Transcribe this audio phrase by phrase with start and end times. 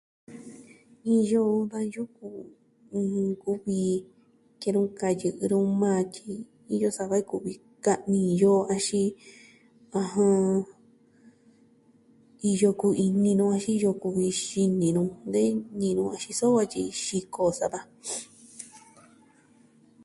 [1.17, 2.27] Iyo da yuku
[2.97, 3.79] ɨjɨn, ni nkuvi
[5.15, 6.33] kayɨ'ɨ nu majan tyi
[6.73, 7.51] iyo sava kuvi
[7.83, 9.09] ka'nijin iyo axin,
[9.99, 10.55] ɨjɨn,
[12.51, 15.03] iyo kuvi ini nu axin iyo kuvi xini nu
[15.33, 15.41] de
[15.77, 17.79] ni'i ni suu va tyi xiko jo sava.